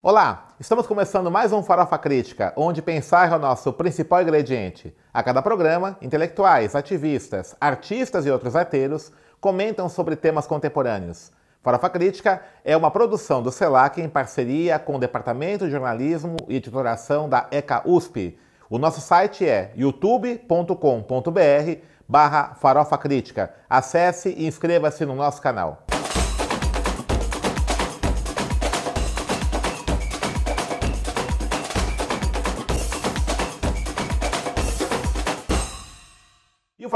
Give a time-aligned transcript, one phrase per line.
[0.00, 4.96] Olá, estamos começando mais um Farofa Crítica, onde pensar é o nosso principal ingrediente.
[5.12, 11.32] A cada programa, intelectuais, ativistas, artistas e outros arteiros comentam sobre temas contemporâneos.
[11.64, 16.54] Farofa Crítica é uma produção do CELAC em parceria com o Departamento de Jornalismo e
[16.54, 18.38] Editoração da ECA USP.
[18.70, 23.52] O nosso site é youtube.com.br barra Farofa Crítica.
[23.68, 25.82] Acesse e inscreva-se no nosso canal.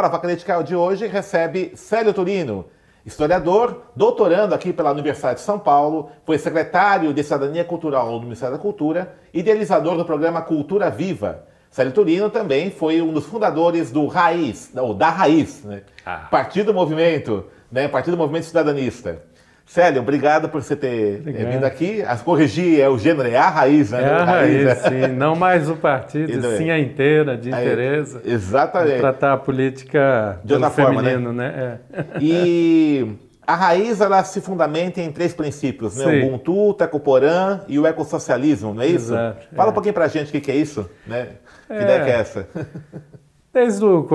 [0.02, 2.64] E o Farofa Crítica de hoje recebe Célio Turino,
[3.06, 8.56] historiador, doutorando aqui pela Universidade de São Paulo, foi secretário de Cidadania Cultural do Ministério
[8.56, 11.44] da Cultura, idealizador do programa Cultura Viva.
[11.70, 15.82] Célio Turino também foi um dos fundadores do Raiz, ou da Raiz, né?
[16.04, 16.26] ah.
[16.28, 17.86] Partido Movimento, né?
[17.86, 19.22] Partido Movimento Cidadanista.
[19.66, 21.52] Célio, obrigado por você ter obrigado.
[21.52, 22.02] vindo aqui.
[22.02, 24.02] A corrigir é o gênero, é a raiz, né?
[24.02, 25.12] É a raiz, raiz sim.
[25.14, 28.18] Não mais o partido, sim a inteira, de interesse.
[28.24, 28.98] Exatamente.
[28.98, 31.78] Tratar a política de outra forma, feminino, né?
[31.90, 32.04] né?
[32.14, 32.18] É.
[32.20, 36.06] E a raiz ela se fundamenta em três princípios, né?
[36.06, 39.12] O Ubuntu, o Tecoporã e o ecossocialismo, não é isso?
[39.12, 39.46] Exato.
[39.54, 39.70] Fala é.
[39.70, 41.28] um pouquinho pra gente o que é isso, né?
[41.66, 41.82] Que é.
[41.82, 42.48] ideia que é essa?
[43.52, 44.06] Desde, o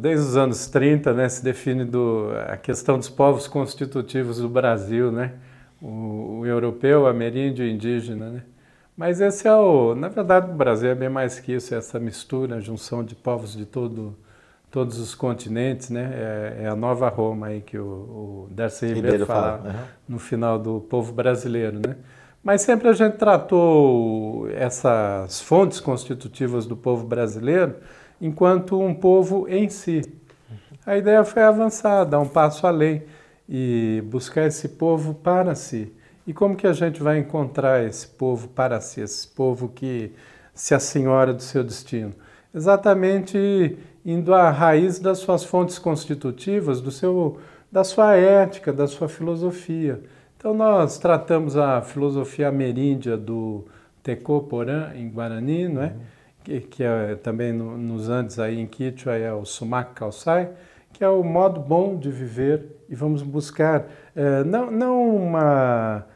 [0.00, 5.12] desde os anos 30, né, se define do, a questão dos povos constitutivos do Brasil,
[5.12, 5.34] né?
[5.80, 8.42] O, o europeu, o ameríndio e o indígena, né?
[8.96, 12.00] Mas esse é o, na verdade, o Brasil é bem mais que isso, é essa
[12.00, 14.16] mistura, a junção de povos de todo,
[14.70, 16.10] todos os continentes, né?
[16.14, 20.14] É, é, a nova Roma aí que o, o Darcy Ribeiro fala uhum.
[20.14, 21.94] no final do povo brasileiro, né?
[22.42, 27.74] Mas sempre a gente tratou essas fontes constitutivas do povo brasileiro
[28.20, 30.02] enquanto um povo em si.
[30.84, 33.02] A ideia foi avançar, dar um passo além
[33.48, 35.92] e buscar esse povo para si.
[36.26, 40.12] E como que a gente vai encontrar esse povo para si, esse povo que
[40.54, 42.12] se assenhora do seu destino?
[42.54, 47.38] Exatamente indo à raiz das suas fontes constitutivas, do seu,
[47.70, 50.00] da sua ética, da sua filosofia.
[50.36, 53.64] Então nós tratamos a filosofia ameríndia do
[54.02, 55.86] Tecoporã em Guarani, não é?
[55.86, 56.15] Uhum
[56.46, 60.50] que, que é também no, nos Andes, aí em Quichua, é o Sumac Calçai,
[60.92, 66.06] que é o modo bom de viver e vamos buscar é, não, não uma,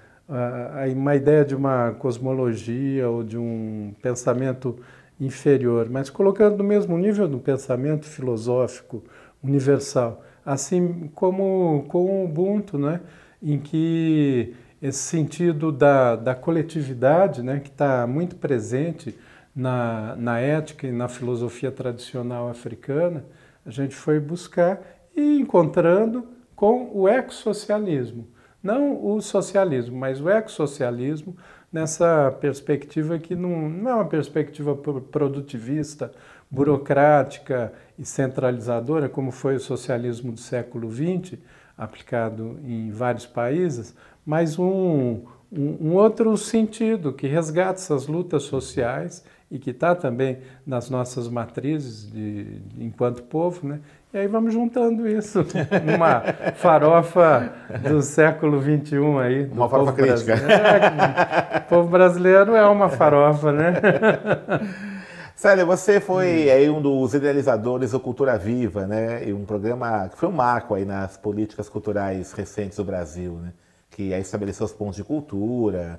[0.96, 4.78] uma ideia de uma cosmologia ou de um pensamento
[5.20, 9.02] inferior, mas colocando no mesmo nível do pensamento filosófico
[9.42, 13.00] universal, assim como com o Ubuntu, né,
[13.42, 19.18] em que esse sentido da, da coletividade, né, que está muito presente
[19.60, 23.26] na, na ética e na filosofia tradicional africana,
[23.64, 24.80] a gente foi buscar
[25.14, 26.26] e encontrando
[26.56, 28.26] com o ecossocialismo.
[28.62, 31.36] Não o socialismo, mas o ecossocialismo
[31.70, 36.10] nessa perspectiva que não, não é uma perspectiva produtivista,
[36.50, 41.38] burocrática e centralizadora, como foi o socialismo do século XX,
[41.76, 43.94] aplicado em vários países,
[44.24, 45.22] mas um,
[45.52, 51.28] um, um outro sentido que resgata essas lutas sociais e que está também nas nossas
[51.28, 53.80] matrizes de, de, enquanto povo, né?
[54.12, 55.44] E aí vamos juntando isso
[55.84, 56.22] numa
[56.54, 57.52] farofa
[57.88, 59.46] do século XXI aí.
[59.46, 60.34] Uma farofa crítica.
[60.34, 63.74] É, o povo brasileiro é uma farofa, né?
[65.34, 69.26] Célia, você foi aí um dos idealizadores do Cultura Viva, né?
[69.26, 73.52] E um programa que foi um marco aí nas políticas culturais recentes do Brasil, né?
[73.90, 75.98] Que aí estabeleceu os pontos de cultura,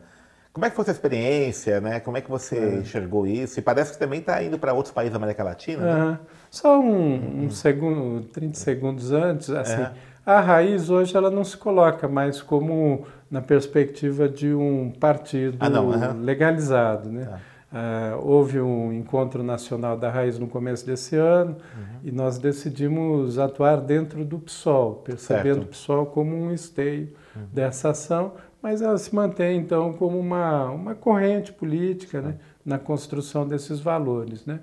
[0.53, 1.99] como é que foi essa experiência, né?
[2.01, 2.75] Como é que você é.
[2.75, 3.59] enxergou isso?
[3.59, 6.19] E parece que também está indo para outros países da América Latina, né?
[6.49, 9.93] Só um, um, segundo, 30 segundos antes, assim, é.
[10.25, 15.81] a raiz hoje ela não se coloca mais como na perspectiva de um partido ah,
[15.81, 16.21] uhum.
[16.21, 17.39] legalizado, né?
[17.71, 21.99] Uh, houve um encontro nacional da raiz no começo desse ano uhum.
[22.03, 25.63] e nós decidimos atuar dentro do PSOL, percebendo certo.
[25.63, 27.43] o PSOL como um esteio uhum.
[27.49, 32.35] dessa ação, mas ela se mantém então como uma, uma corrente política né,
[32.65, 34.45] na construção desses valores.
[34.45, 34.59] Né?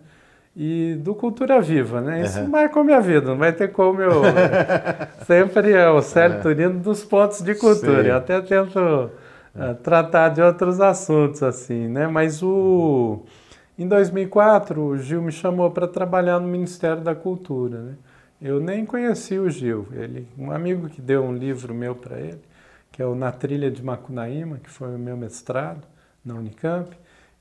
[0.61, 2.23] E do Cultura Viva, né?
[2.23, 2.49] Isso uhum.
[2.49, 4.23] marcou minha vida, não vai ter como eu.
[5.25, 8.03] sempre é o Célio Turino dos pontos de cultura.
[8.03, 8.09] Sim.
[8.09, 12.09] Eu até tento uh, tratar de outros assuntos assim, né?
[12.09, 13.21] Mas o.
[13.79, 17.79] Em 2004, o Gil me chamou para trabalhar no Ministério da Cultura.
[17.79, 17.93] Né?
[18.43, 19.87] Eu nem conheci o Gil.
[19.93, 22.41] Ele, um amigo que deu um livro meu para ele,
[22.99, 25.87] que é o Na Trilha de Macunaíma, que foi o meu mestrado
[26.25, 26.91] na Unicamp.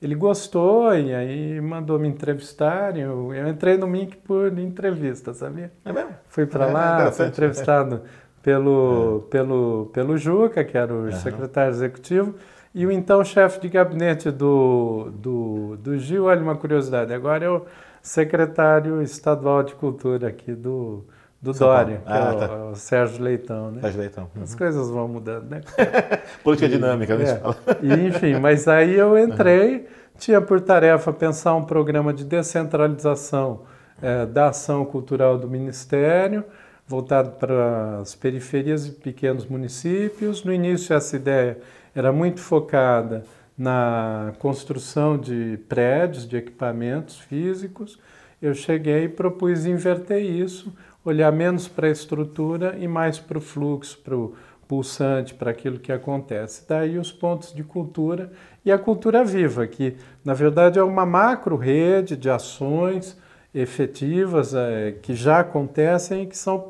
[0.00, 2.96] Ele gostou e aí mandou me entrevistar.
[2.96, 5.72] Eu, eu entrei no MINC por entrevista, sabia?
[5.84, 6.10] É mesmo?
[6.28, 8.02] Fui para é, lá, fui entrevistado
[8.40, 9.30] pelo, é.
[9.32, 11.10] pelo, pelo Juca, que era o uhum.
[11.10, 12.36] secretário executivo,
[12.72, 17.50] E o então chefe de gabinete do, do, do Gil, olha uma curiosidade, agora é
[17.50, 17.66] o
[18.00, 21.04] secretário estadual de cultura aqui do,
[21.40, 22.64] do Dória, que ah, é o, tá.
[22.72, 23.80] o, Sérgio Leitão, né?
[23.80, 24.30] Sérgio Leitão.
[24.34, 24.42] Uhum.
[24.42, 25.60] As coisas vão mudando, né?
[26.42, 27.40] Política e, dinâmica, gente é.
[27.80, 29.84] E, enfim, mas aí eu entrei, uhum.
[30.18, 33.62] tinha por tarefa pensar um programa de descentralização
[34.02, 36.44] é, da ação cultural do Ministério,
[36.86, 40.42] voltado para as periferias e pequenos municípios.
[40.42, 41.58] No início, essa ideia
[41.94, 43.24] era muito focada
[43.56, 47.98] na construção de prédios, de equipamentos físicos.
[48.40, 50.72] Eu cheguei e propus inverter isso
[51.08, 54.34] olhar menos para a estrutura e mais para o fluxo, para o
[54.68, 56.64] pulsante, para aquilo que acontece.
[56.68, 58.30] Daí os pontos de cultura
[58.64, 63.16] e a cultura viva, que na verdade é uma macro rede de ações
[63.54, 66.62] efetivas é, que já acontecem e que são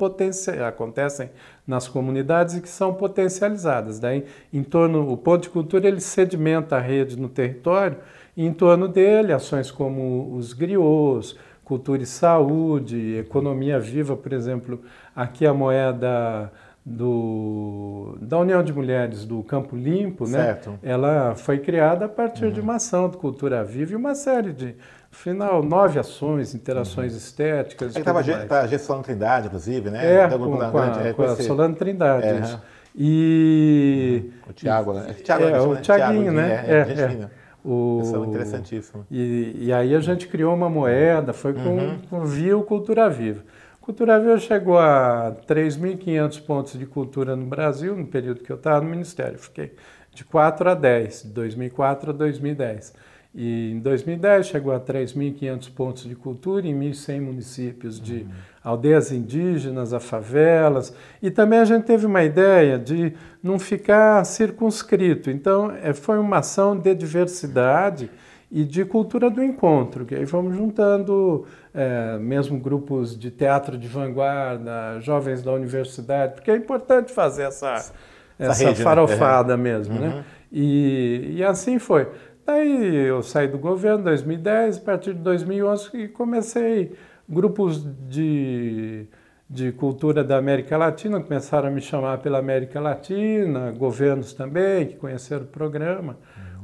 [0.65, 1.29] acontecem
[1.67, 3.99] nas comunidades e que são potencializadas.
[3.99, 7.97] Daí, em torno, o ponto de cultura ele sedimenta a rede no território
[8.35, 11.35] e em torno dele ações como os griots,
[11.69, 14.81] cultura e saúde, economia viva, por exemplo,
[15.15, 16.51] aqui a moeda
[16.83, 20.59] do, da União de Mulheres do Campo Limpo, né?
[20.81, 22.51] ela foi criada a partir uhum.
[22.51, 24.75] de uma ação de cultura viva e uma série de,
[25.11, 27.19] final, nove ações, interações uhum.
[27.19, 27.95] estéticas.
[27.95, 30.23] É estava a Solano Trindade, inclusive, né?
[30.23, 32.25] É, com, com, a, é, com a Solano Trindade.
[32.25, 32.59] É,
[32.95, 34.23] e...
[34.23, 34.49] Uhum.
[34.49, 35.15] O Tiago, né?
[35.23, 36.65] Tiago, é, o Tiaguinho, né?
[36.67, 37.29] É, é, é.
[37.63, 37.99] O...
[38.01, 39.05] Isso é interessantíssimo.
[39.11, 41.99] E, e, aí a gente criou uma moeda, foi com, uhum.
[42.09, 43.43] com Viu Cultura Viva.
[43.81, 48.81] Cultura Viva chegou a 3.500 pontos de cultura no Brasil, no período que eu estava
[48.81, 49.37] no Ministério.
[49.37, 49.75] Fiquei
[50.13, 52.93] de 4 a 10, de 2004 a 2010.
[53.33, 58.29] E em 2010 chegou a 3.500 pontos de cultura em 1.100 municípios de uhum.
[58.63, 60.93] aldeias indígenas, a favelas.
[61.21, 65.29] E também a gente teve uma ideia de não ficar circunscrito.
[65.29, 68.09] Então, é, foi uma ação de diversidade
[68.51, 73.87] e de cultura do encontro, que aí fomos juntando é, mesmo grupos de teatro de
[73.87, 77.93] vanguarda, jovens da universidade, porque é importante fazer essa, essa,
[78.39, 78.83] essa rede, né?
[78.83, 79.63] farofada né?
[79.63, 79.93] mesmo.
[79.93, 80.01] Uhum.
[80.01, 80.25] Né?
[80.51, 82.07] E, e assim foi.
[82.49, 86.95] Daí eu saí do governo em 2010, a partir de 2011 e comecei
[87.29, 89.05] grupos de,
[89.47, 94.95] de cultura da América Latina, começaram a me chamar pela América Latina, governos também que
[94.95, 96.17] conheceram o programa.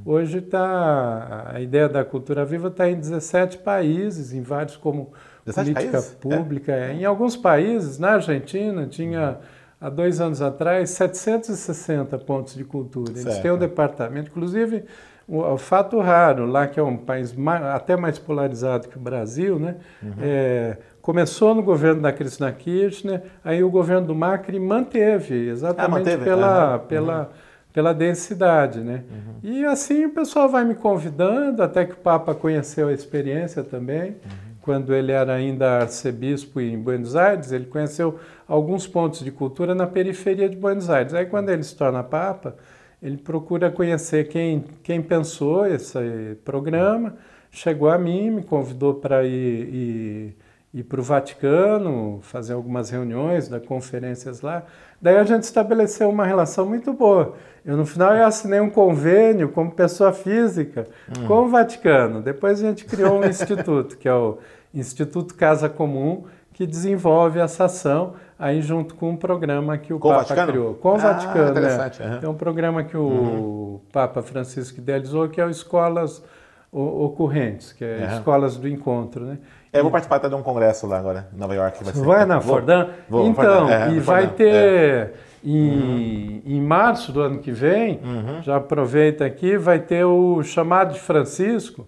[0.04, 0.14] Uhum.
[0.14, 5.92] Hoje está a ideia da cultura viva está em 17 países, em vários como política
[5.92, 6.14] países?
[6.14, 6.16] É.
[6.16, 6.72] pública.
[6.72, 6.94] É.
[6.94, 9.38] Em alguns países, na Argentina tinha
[9.80, 13.12] há dois anos atrás 760 pontos de cultura.
[13.12, 13.42] Eles certo.
[13.44, 14.84] têm um departamento, inclusive
[15.28, 19.58] o, fato raro, lá que é um país mais, até mais polarizado que o Brasil,
[19.58, 19.76] né?
[20.02, 20.14] Uhum.
[20.22, 26.00] É, começou no governo da Cristina Kirchner, aí o governo do Macri manteve, exatamente ah,
[26.00, 26.24] manteve?
[26.24, 26.80] pela, uhum.
[26.88, 27.28] pela, uhum.
[27.74, 28.82] pela densidade.
[28.82, 29.04] Né?
[29.10, 29.52] Uhum.
[29.52, 34.12] E assim o pessoal vai me convidando, até que o Papa conheceu a experiência também.
[34.12, 34.46] Uhum.
[34.62, 39.86] Quando ele era ainda arcebispo em Buenos Aires, ele conheceu alguns pontos de cultura na
[39.86, 41.14] periferia de Buenos Aires.
[41.14, 42.56] Aí, quando ele se torna Papa,
[43.02, 47.16] ele procura conhecer quem, quem pensou esse programa,
[47.52, 50.38] chegou a mim, me convidou para ir, ir,
[50.74, 54.64] ir para o Vaticano, fazer algumas reuniões, dar conferências lá.
[55.02, 57.36] Daí a gente estabeleceu uma relação muito boa.
[57.66, 61.28] Eu, no final, eu assinei um convênio como pessoa física hum.
[61.28, 62.22] com o Vaticano.
[62.22, 64.38] Depois a gente criou um instituto, que é o
[64.74, 66.26] Instituto Casa Comum,
[66.56, 70.52] que desenvolve essa ação aí junto com um programa que o com Papa Vaticano?
[70.54, 70.74] criou.
[70.76, 72.02] Com o ah, Vaticano, interessante.
[72.02, 72.20] Uhum.
[72.24, 73.80] É um programa que o uhum.
[73.92, 76.24] Papa Francisco idealizou, que é o Escolas
[76.72, 78.18] Ocorrentes, que é uhum.
[78.18, 79.38] Escolas do Encontro, né?
[79.72, 81.84] É, eu vou participar até de um congresso lá agora, em Nova York.
[81.84, 82.06] Vai, ser...
[82.06, 82.90] vai na Fordham?
[83.10, 85.14] Vou, então, é, e vai ter é.
[85.44, 86.42] em, uhum.
[86.46, 88.42] em março do ano que vem, uhum.
[88.42, 91.86] já aproveita aqui, vai ter o chamado de Francisco,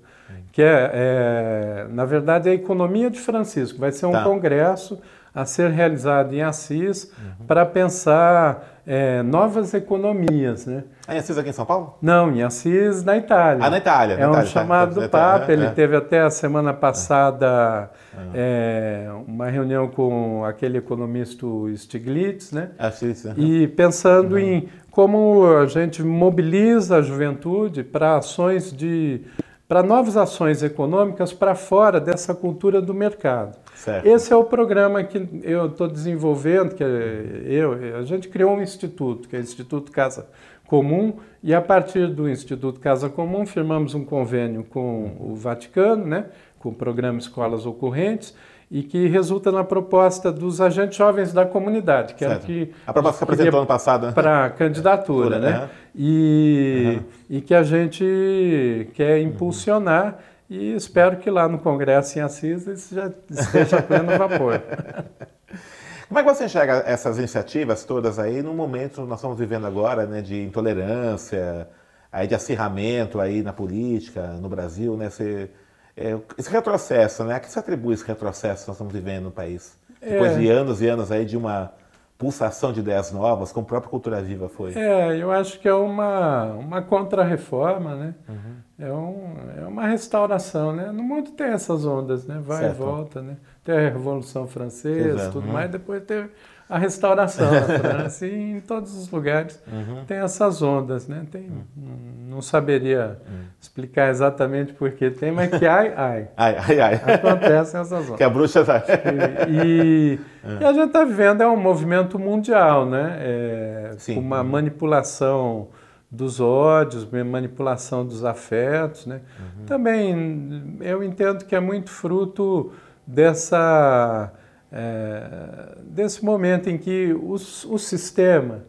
[0.57, 3.77] que é, é, na verdade, a economia de Francisco.
[3.77, 4.23] Vai ser um tá.
[4.23, 4.99] congresso
[5.31, 7.45] a ser realizado em Assis uhum.
[7.45, 10.65] para pensar é, novas economias.
[10.65, 10.83] Né?
[11.07, 11.99] Ah, em Assis aqui em São Paulo?
[12.01, 13.63] Não, em Assis na Itália.
[13.63, 14.15] Ah, na Itália.
[14.15, 14.45] É um Itália, tá.
[14.45, 15.51] chamado tá, do Papa.
[15.51, 15.69] É, Ele é.
[15.69, 17.91] teve até a semana passada
[18.33, 19.11] é.
[19.27, 21.45] uma reunião com aquele economista
[21.75, 22.71] Stiglitz, né?
[22.79, 23.33] Assis, uhum.
[23.37, 24.39] E pensando uhum.
[24.39, 29.21] em como a gente mobiliza a juventude para ações de
[29.67, 33.57] para novas ações econômicas para fora dessa cultura do mercado.
[33.75, 34.05] Certo.
[34.05, 39.27] Esse é o programa que eu estou desenvolvendo, que eu, a gente criou um instituto,
[39.27, 40.27] que é o Instituto Casa
[40.65, 46.25] Comum, e a partir do Instituto Casa Comum firmamos um convênio com o Vaticano, né,
[46.59, 48.33] com o programa Escolas Ocorrentes,
[48.69, 52.31] e que resulta na proposta dos agentes jovens da comunidade, que certo.
[52.31, 54.11] era que a proposta que apresentou ano passado né?
[54.11, 55.61] para candidatura, né?
[55.61, 55.67] Uhum.
[55.95, 57.05] E, uhum.
[57.29, 60.19] e que a gente quer impulsionar
[60.49, 64.61] e espero que lá no Congresso em Assis isso já esteja a pleno vapor.
[66.07, 69.67] Como é que você enxerga essas iniciativas todas aí no momento que nós estamos vivendo
[69.67, 71.67] agora, né, de intolerância,
[72.09, 75.09] aí de acirramento aí na política no Brasil, né?
[75.09, 75.49] Você,
[75.97, 77.35] é, esse retrocesso, né?
[77.35, 79.77] A que se atribui esse retrocesso que nós estamos vivendo no país?
[79.99, 80.39] Depois é.
[80.39, 81.73] de anos e anos aí de uma
[82.17, 84.73] pulsação de ideias novas, como a própria Cultura Viva foi.
[84.73, 88.15] É, eu acho que é uma, uma contra-reforma, né?
[88.27, 88.55] Uhum.
[88.79, 90.91] É, um, é uma restauração, né?
[90.91, 92.39] No mundo tem essas ondas, né?
[92.43, 92.75] Vai certo.
[92.75, 93.37] e volta, né?
[93.67, 95.33] Tem a Revolução Francesa, Exato.
[95.33, 95.51] tudo uhum.
[95.51, 96.29] mais, depois teve
[96.69, 100.05] a restauração na França e em todos os lugares uhum.
[100.05, 101.27] tem essas ondas, né?
[101.29, 102.29] Tem, uhum.
[102.29, 103.39] Não saberia uhum.
[103.59, 106.29] explicar exatamente por que tem, mas que ai, ai.
[106.37, 107.13] ai, ai, ai.
[107.15, 108.15] Acontecem essas ondas.
[108.15, 108.81] Que a bruxa tá...
[109.51, 110.17] e,
[110.61, 113.17] e, a gente está vivendo é um movimento mundial, né?
[113.19, 114.17] É, Sim.
[114.17, 114.47] uma uhum.
[114.47, 115.67] manipulação
[116.09, 119.19] dos ódios, manipulação dos afetos, né?
[119.37, 119.65] Uhum.
[119.65, 122.71] Também eu entendo que é muito fruto
[123.07, 124.33] dessa
[124.71, 128.65] é, desse momento em que os, o sistema,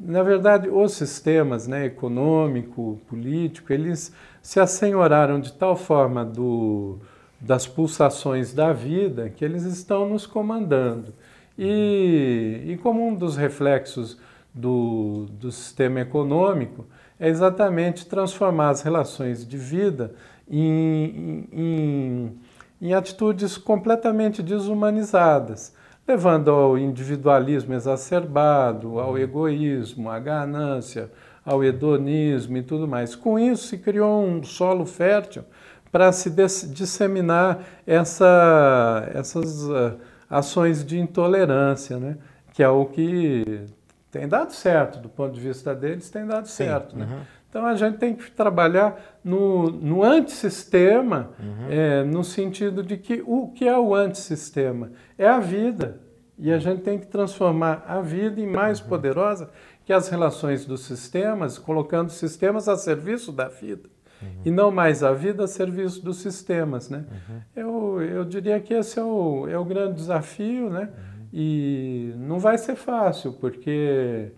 [0.00, 4.12] na verdade, os sistemas né, econômico, político, eles
[4.42, 6.98] se assenhoraram de tal forma do,
[7.40, 11.12] das pulsações da vida que eles estão nos comandando.
[11.58, 14.18] E, e como um dos reflexos
[14.52, 16.84] do, do sistema econômico
[17.18, 20.14] é exatamente transformar as relações de vida
[20.50, 22.38] em, em, em
[22.80, 25.74] em atitudes completamente desumanizadas,
[26.06, 31.10] levando ao individualismo exacerbado, ao egoísmo, à ganância,
[31.44, 33.14] ao hedonismo e tudo mais.
[33.14, 35.44] Com isso, se criou um solo fértil
[35.90, 36.30] para se
[36.68, 39.96] disseminar essa, essas uh,
[40.28, 42.16] ações de intolerância, né?
[42.52, 43.64] que é o que
[44.10, 46.64] tem dado certo, do ponto de vista deles, tem dado Sim.
[46.64, 46.96] certo.
[46.96, 47.04] Né?
[47.04, 47.20] Uhum.
[47.54, 51.70] Então a gente tem que trabalhar no, no antissistema, uhum.
[51.70, 54.90] é, no sentido de que o que é o antissistema?
[55.16, 56.00] É a vida.
[56.36, 58.88] E a gente tem que transformar a vida em mais uhum.
[58.88, 59.50] poderosa
[59.84, 63.88] que as relações dos sistemas, colocando sistemas a serviço da vida.
[64.20, 64.28] Uhum.
[64.46, 66.90] E não mais a vida a serviço dos sistemas.
[66.90, 67.04] Né?
[67.08, 67.40] Uhum.
[67.54, 70.88] Eu, eu diria que esse é o, é o grande desafio, né?
[70.92, 71.28] Uhum.
[71.32, 74.32] E não vai ser fácil, porque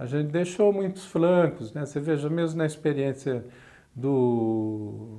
[0.00, 1.84] a gente deixou muitos flancos, né?
[1.84, 3.44] Você veja mesmo na experiência
[3.94, 5.18] do,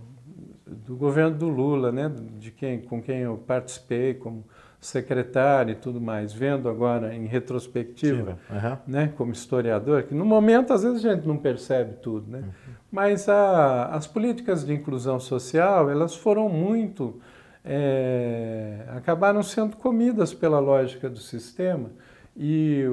[0.66, 2.12] do governo do Lula, né?
[2.40, 4.44] De quem, com quem eu participei como
[4.80, 8.78] secretário e tudo mais, vendo agora em retrospectiva, uhum.
[8.88, 9.14] né?
[9.16, 12.40] Como historiador, que no momento às vezes a gente não percebe tudo, né?
[12.40, 12.74] Uhum.
[12.92, 17.22] Mas a, as políticas de inclusão social elas foram muito
[17.64, 21.92] é, acabaram sendo comidas pela lógica do sistema
[22.36, 22.84] e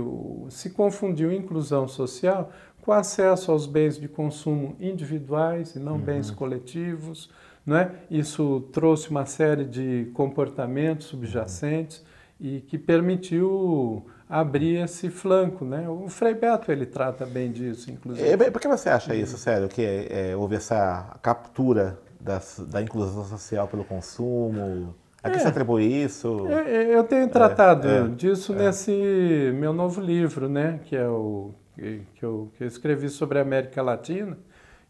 [0.50, 6.00] se confundiu inclusão social com acesso aos bens de consumo individuais e não uhum.
[6.00, 7.30] bens coletivos.
[7.66, 7.92] Né?
[8.10, 12.46] Isso trouxe uma série de comportamentos subjacentes uhum.
[12.46, 15.64] e que permitiu abrir esse flanco.
[15.64, 15.88] Né?
[15.88, 18.26] O Frei Beto ele trata bem disso, inclusive.
[18.26, 22.80] É, por que você acha isso, sério, que é, é, houve essa captura das, da
[22.80, 24.94] inclusão social pelo consumo?
[25.28, 26.46] A que é, se atribui isso?
[26.48, 28.56] Eu tenho tratado é, é, disso é.
[28.56, 30.80] nesse meu novo livro, né?
[30.84, 34.36] Que é o que eu, que eu, escrevi sobre a América Latina,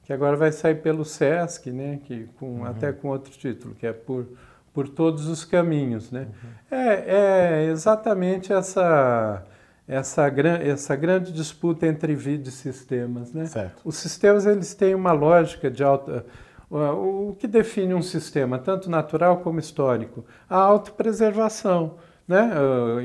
[0.02, 2.00] que agora vai sair pelo SESC, né?
[2.04, 2.64] Que com, uhum.
[2.64, 4.26] Até com outro título, que é por,
[4.73, 6.28] por todos os caminhos, né?
[6.71, 6.78] Uhum.
[6.78, 9.45] É, é exatamente essa
[9.88, 10.26] essa,
[10.62, 13.47] essa grande disputa entre vida e sistemas, né?
[13.47, 13.80] Certo.
[13.85, 16.26] Os sistemas eles têm uma lógica de alta
[16.71, 20.25] o que define um sistema, tanto natural como histórico?
[20.49, 21.95] A autopreservação.
[22.27, 22.51] Né?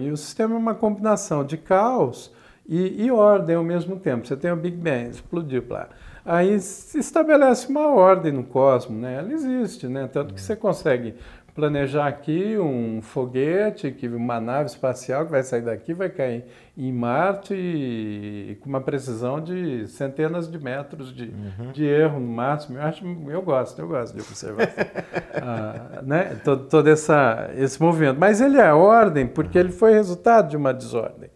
[0.01, 2.31] E o sistema é uma combinação de caos
[2.67, 4.27] e, e ordem ao mesmo tempo.
[4.27, 5.87] Você tem o Big Bang, explodiu lá.
[6.25, 9.15] Aí se estabelece uma ordem no cosmos, né?
[9.15, 10.07] ela existe, né?
[10.07, 11.15] tanto que você consegue
[11.55, 16.45] planejar aqui um foguete, que uma nave espacial que vai sair daqui, vai cair
[16.75, 21.71] em Marte e, com uma precisão de centenas de metros de, uhum.
[21.71, 22.79] de erro no máximo.
[22.79, 24.67] Eu, acho, eu gosto, eu gosto de observar
[25.41, 26.39] ah, né?
[26.43, 28.19] todo, todo essa, esse movimento.
[28.19, 31.29] Mas ele é ordem porque ele foi resultado de uma desordem.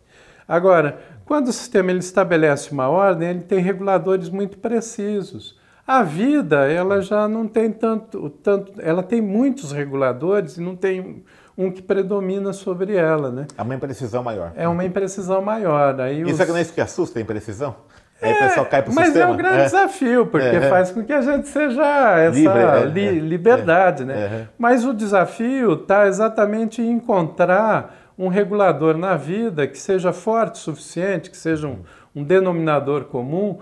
[0.47, 5.56] Agora, quando o sistema ele estabelece uma ordem, ele tem reguladores muito precisos.
[5.87, 11.23] A vida, ela já não tem tanto, tanto, ela tem muitos reguladores e não tem
[11.57, 13.47] um que predomina sobre ela, né?
[13.57, 14.51] É uma imprecisão maior.
[14.55, 15.99] É uma imprecisão maior.
[16.01, 16.39] Aí Isso os...
[16.41, 17.73] é que não é isso que assusta, a imprecisão?
[18.21, 19.29] Aí o pessoal cai pro mas sistema.
[19.29, 19.63] é um grande É.
[19.65, 20.61] desafio, porque É.
[20.69, 23.11] faz com que a gente seja essa Livre, é, li- é.
[23.21, 24.15] liberdade, né?
[24.17, 24.47] É.
[24.57, 30.57] Mas o desafio está exatamente em encontrar um regulador na vida que seja forte o
[30.57, 31.77] suficiente, que seja um,
[32.15, 33.59] um denominador comum,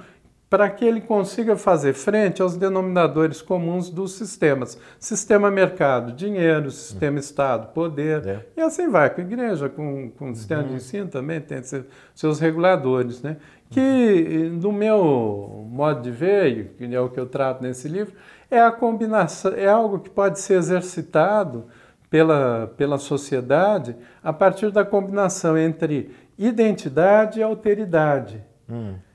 [0.55, 4.79] para que ele consiga fazer frente aos denominadores comuns dos sistemas.
[4.97, 8.25] Sistema mercado, dinheiro, sistema Estado, poder.
[8.25, 8.45] É.
[8.55, 11.83] E assim vai, com a igreja, com, com o sistema de ensino também tem seu-
[12.13, 13.35] seus reguladores, né?
[13.69, 18.13] Que, no meu modo de ver, e que é o que eu trato nesse livro,
[18.49, 21.65] é a combinação, é algo que pode ser exercitado
[22.09, 23.93] pela, pela sociedade
[24.23, 28.41] a partir da combinação entre identidade e alteridade.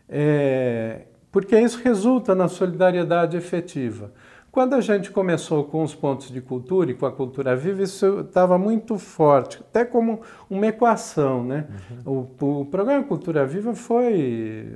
[0.06, 4.12] É, porque isso resulta na solidariedade efetiva.
[4.50, 8.20] Quando a gente começou com os pontos de cultura e com a cultura viva, isso
[8.20, 11.44] estava muito forte, até como uma equação.
[11.44, 11.68] Né?
[12.04, 12.26] O,
[12.60, 14.68] o programa Cultura Viva foi,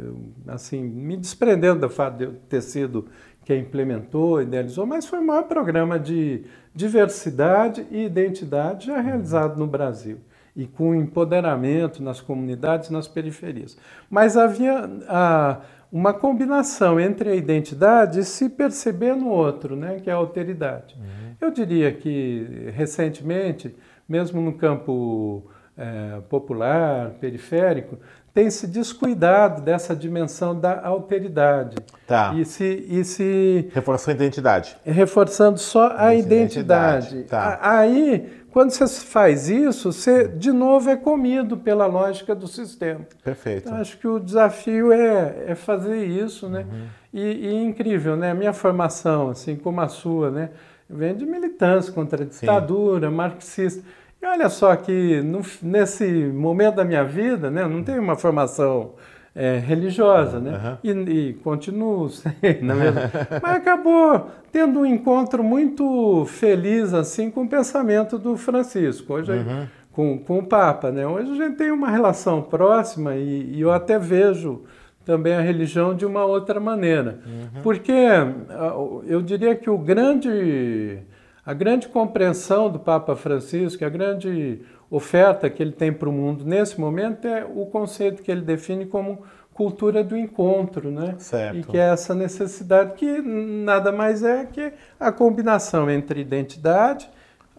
[0.46, 3.06] assim, me desprendendo do fato de eu ter sido
[3.44, 9.66] quem implementou, idealizou, mas foi o maior programa de diversidade e identidade já realizado no
[9.66, 10.18] Brasil
[10.56, 13.76] e com empoderamento nas comunidades, nas periferias.
[14.08, 15.60] Mas havia ah,
[15.94, 20.96] uma combinação entre a identidade e se perceber no outro, né, que é a alteridade.
[21.40, 23.76] Eu diria que recentemente,
[24.08, 25.48] mesmo no campo
[25.78, 27.96] eh, popular, periférico,
[28.34, 31.76] tem se descuidado dessa dimensão da alteridade
[32.06, 32.34] Tá.
[32.36, 34.76] e se, e se Reforçou a identidade.
[34.84, 37.06] reforçando só a identidade.
[37.14, 37.58] identidade, tá.
[37.62, 43.00] Aí, quando você faz isso, você de novo é comido pela lógica do sistema.
[43.22, 43.68] Perfeito.
[43.68, 46.66] Então, acho que o desafio é, é fazer isso, né?
[46.70, 46.86] Uhum.
[47.12, 48.32] E, e incrível, né?
[48.32, 50.50] A minha formação, assim como a sua, né?
[50.90, 53.82] Vem de militância contra a ditadura, marxista.
[54.24, 57.60] E olha só que no- nesse momento da minha vida, né?
[57.62, 58.92] Eu não tenho uma formação
[59.36, 60.52] é, religiosa, né?
[60.54, 60.78] Aham.
[60.82, 63.12] E, e continuo sem, na verdade.
[63.42, 69.12] Mas acabou tendo um encontro muito feliz, assim, com o pensamento do Francisco.
[69.12, 69.66] Hoje Uhum.
[69.92, 70.90] com, com o Papa.
[70.90, 71.06] Né?
[71.06, 74.62] Hoje a gente tem uma relação próxima e, e eu até vejo
[75.04, 77.18] também a religião de uma outra maneira.
[77.62, 77.92] Porque
[78.48, 78.72] ah,
[79.06, 80.98] eu diria que o grande,
[81.44, 86.44] a grande compreensão do Papa Francisco, a grande oferta que ele tem para o mundo
[86.44, 91.14] nesse momento é o conceito que ele define como cultura do encontro, né?
[91.18, 91.58] Certo.
[91.58, 97.08] E que é essa necessidade que nada mais é que a combinação entre identidade,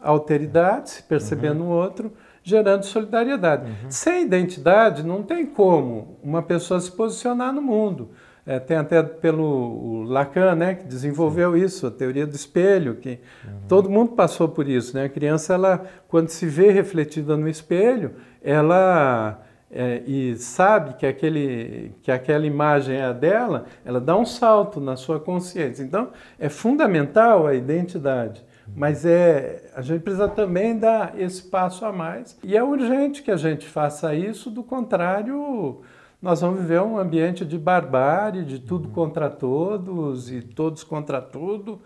[0.01, 2.11] alteridade, se perceber no outro,
[2.43, 3.71] gerando solidariedade.
[3.89, 8.11] Sem identidade, não tem como uma pessoa se posicionar no mundo.
[8.47, 13.19] É, tem até pelo Lacan, né, que desenvolveu isso, a teoria do espelho, que
[13.67, 14.95] todo mundo passou por isso.
[14.95, 15.05] Né?
[15.05, 18.11] A criança, ela, quando se vê refletida no espelho,
[18.43, 24.25] ela é, e sabe que, aquele, que aquela imagem é a dela, ela dá um
[24.25, 25.83] salto na sua consciência.
[25.83, 28.45] Então, é fundamental a identidade.
[28.75, 32.37] Mas é, a gente precisa também dar esse passo a mais.
[32.43, 35.81] E é urgente que a gente faça isso, do contrário,
[36.21, 41.79] nós vamos viver um ambiente de barbárie, de tudo contra todos e todos contra tudo,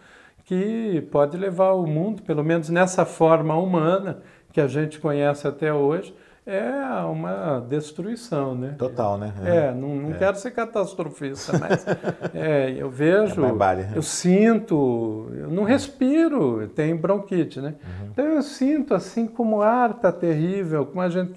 [0.46, 4.20] que pode levar o mundo, pelo menos nessa forma humana
[4.52, 6.16] que a gente conhece até hoje,
[6.46, 6.72] é
[7.04, 8.74] uma destruição, né?
[8.80, 9.32] Total, né?
[9.46, 11.86] É, não, não quero ser catastrofista, mas
[12.34, 13.94] é, eu vejo, É né?
[13.96, 17.76] eu sinto, eu não respiro, eu tenho bronquite, né?
[18.12, 21.30] Então eu sinto assim como o ar está terrível, como a gente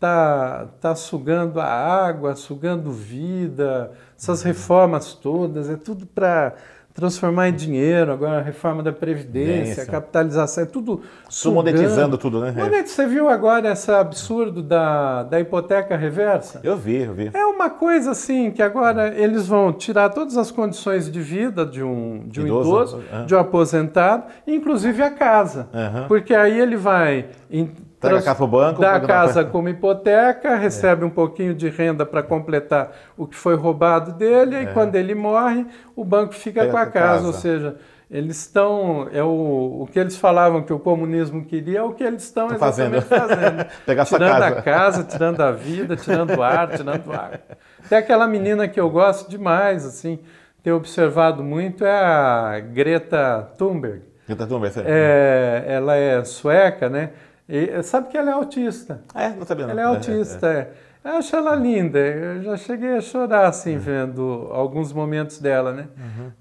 [0.00, 6.54] está tá, tá sugando a água, sugando vida, essas reformas todas, é tudo para
[6.92, 11.00] transformar em dinheiro, agora a reforma da Previdência, a capitalização, é tudo
[11.46, 12.52] monetizando tudo, né?
[12.56, 16.60] Monete- Você viu agora esse absurdo da, da hipoteca reversa?
[16.64, 17.30] Eu vi, eu vi.
[17.32, 21.82] É uma coisa assim que agora eles vão tirar todas as condições de vida de
[21.82, 23.26] um, de um Idoso, idoso, aham.
[23.26, 25.68] de um aposentado, inclusive a casa.
[25.72, 26.06] Aham.
[26.08, 29.34] Porque aí ele vai em- Traga a trans- casa pro banco, dá a uma casa
[29.34, 29.48] coisa.
[29.50, 34.66] como hipoteca, recebe um pouquinho de renda para completar o que foi roubado dele, e
[34.68, 37.08] quando ele morre, o banco fica Pega com a a casa.
[37.16, 37.26] casa.
[37.26, 37.76] Ou seja,
[38.10, 39.06] eles estão.
[39.12, 42.48] É o, o que eles falavam que o comunismo queria, é o que eles estão
[42.48, 43.66] Tô exatamente fazendo.
[43.86, 44.46] Pegar sua tirando casa.
[44.58, 47.86] a casa, tirando a vida, tirando o ar, tirando o.
[47.88, 50.18] Tem aquela menina que eu gosto demais, assim,
[50.62, 54.02] tenho observado muito, é a Greta Thunberg.
[54.26, 57.10] Greta Thunberg, É, ela é sueca, né?
[57.50, 59.02] E sabe que ela é autista.
[59.14, 59.72] É, não sabia não.
[59.72, 60.72] Ela é autista, é.
[61.02, 61.98] Eu acho ela linda.
[61.98, 65.88] Eu já cheguei a chorar, assim, vendo alguns momentos dela, né?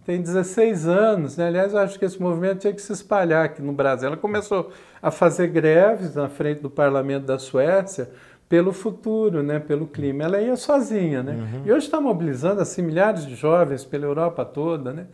[0.05, 1.47] Tem 16 anos, né?
[1.47, 4.07] Aliás, eu acho que esse movimento tinha que se espalhar aqui no Brasil.
[4.07, 8.09] Ela começou a fazer greves na frente do parlamento da Suécia
[8.49, 10.23] pelo futuro, né, pelo clima.
[10.23, 11.33] Ela ia sozinha, né?
[11.33, 11.61] Uhum.
[11.65, 15.05] E hoje está mobilizando assim milhares de jovens pela Europa toda, né?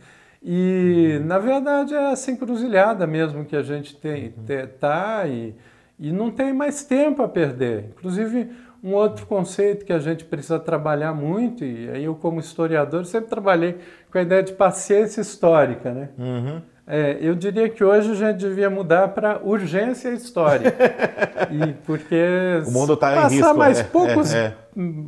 [0.42, 1.26] E uhum.
[1.26, 4.68] na verdade é essa encruzilhada mesmo que a gente tem uhum.
[4.80, 5.54] tá e,
[5.98, 7.90] e não tem mais tempo a perder.
[7.96, 8.50] Inclusive
[8.82, 13.28] um outro conceito que a gente precisa trabalhar muito e aí eu como historiador sempre
[13.28, 13.78] trabalhei
[14.10, 16.10] com a ideia de paciência histórica, né?
[16.18, 16.62] Uhum.
[16.88, 20.72] É, eu diria que hoje a gente devia mudar para urgência histórica.
[21.50, 23.40] e porque o mundo está em risco.
[23.40, 24.54] Passar mais é, poucos é, é.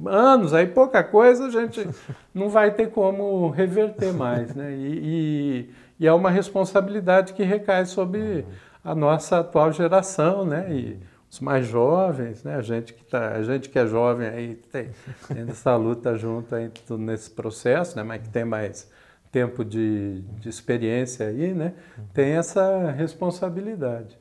[0.09, 1.88] anos, aí pouca coisa, a gente
[2.35, 4.53] não vai ter como reverter mais.
[4.57, 4.72] Né?
[4.72, 5.70] E, e,
[6.01, 8.44] e é uma responsabilidade que recai sobre
[8.85, 10.67] a nossa atual geração, né?
[10.71, 10.99] E
[11.31, 12.57] os mais jovens, né?
[12.57, 14.91] A gente que tá, a gente que é jovem aí tem,
[15.29, 18.03] tem essa luta junto aí nesse processo, né?
[18.03, 18.88] Mas que tem mais
[19.31, 21.75] tempo de, de experiência aí, né,
[22.14, 24.19] tem essa responsabilidade.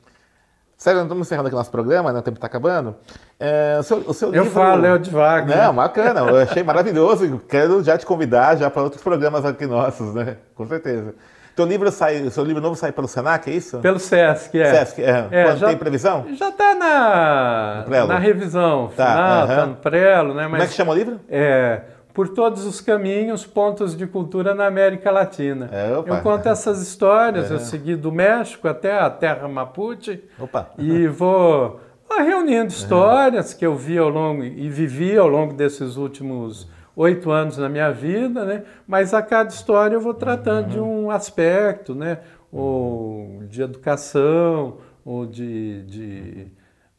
[0.76, 2.20] Sério, estamos encerrando aqui nosso programa, né?
[2.20, 2.94] o tempo está acabando.
[3.40, 4.50] É, o seu, o seu eu livro...
[4.50, 5.66] falo, é o devagar.
[5.66, 7.40] Não, bacana, eu achei maravilhoso.
[7.48, 10.36] Quero já te convidar já para outros programas aqui nossos, né?
[10.54, 11.16] Com certeza.
[11.58, 13.78] Teu livro sai, seu livro novo sai pelo Senac, é isso?
[13.80, 14.74] Pelo Sesc, é.
[14.74, 15.26] Sesc, é.
[15.28, 16.24] é Quando já, tem previsão?
[16.36, 19.66] Já está na, na revisão tá, final, está uh -huh.
[19.70, 20.42] no prelo, né?
[20.42, 21.20] Mas, Como é que chama o livro?
[21.28, 21.80] É
[22.14, 25.68] por todos os caminhos, pontos de cultura na América Latina.
[25.72, 27.54] É, eu conto essas histórias, é.
[27.54, 30.70] eu segui do México até a terra Mapuche opa.
[30.78, 36.68] e vou reunindo histórias que eu vi ao longo e vivi ao longo desses últimos
[36.98, 38.64] oito anos na minha vida, né?
[38.86, 40.70] Mas a cada história eu vou tratando uhum.
[40.70, 42.18] de um aspecto, né?
[42.50, 46.46] Ou de educação, ou de, de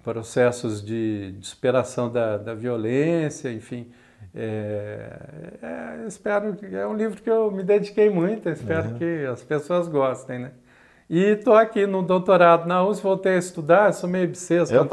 [0.02, 3.92] processos de, de superação da, da violência, enfim.
[4.34, 5.10] É,
[5.62, 8.98] é, espero que é um livro que eu me dediquei muito, espero uhum.
[8.98, 10.52] que as pessoas gostem, né?
[11.10, 14.88] E estou aqui no doutorado na USP, voltei a estudar, sou meio obsesso com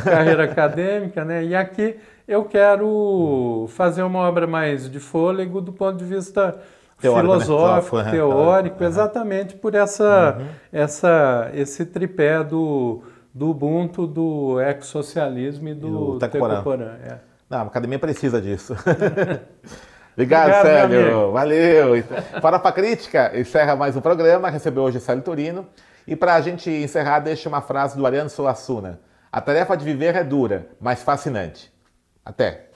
[0.00, 1.44] carreira acadêmica, né?
[1.44, 1.96] E aqui
[2.28, 6.60] eu quero fazer uma obra mais de fôlego do ponto de vista
[7.00, 7.40] teórico, né?
[7.40, 8.10] filosófico, né?
[8.10, 10.46] teórico, exatamente por essa, uhum.
[10.70, 16.96] essa, esse tripé do, do Ubuntu, do ex-socialismo e do, do Tecoporã.
[17.02, 17.18] É.
[17.48, 18.74] Não, a academia precisa disso.
[20.12, 21.32] Obrigado, Obrigado Célio.
[21.32, 22.04] Valeu.
[22.42, 24.50] Para a crítica, encerra mais um programa.
[24.50, 25.66] Recebeu hoje Célio Turino.
[26.06, 29.00] E para a gente encerrar, deixa uma frase do Ariano Suassuna.
[29.30, 31.72] A tarefa de viver é dura, mas fascinante.
[32.28, 32.68] Até.